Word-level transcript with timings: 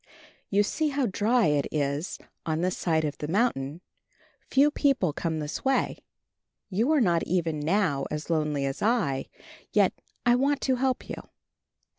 "You 0.49 0.63
see 0.63 0.87
how 0.87 1.05
dry 1.05 1.45
it 1.45 1.67
is 1.71 2.17
on 2.43 2.61
this 2.61 2.75
side 2.75 3.05
of 3.05 3.19
the 3.19 3.27
mountain. 3.27 3.81
Few 4.49 4.71
people 4.71 5.13
come 5.13 5.37
this 5.37 5.63
way. 5.63 5.99
You 6.71 6.91
are 6.91 7.01
not 7.01 7.21
even 7.27 7.59
now 7.59 8.07
as 8.09 8.27
lonely 8.27 8.65
as 8.65 8.81
I, 8.81 9.27
yet 9.73 9.93
I 10.25 10.33
want 10.37 10.59
to 10.61 10.77
help 10.77 11.07
you. 11.07 11.29